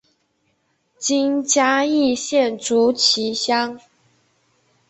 [0.97, 3.79] 今嘉义县竹崎乡。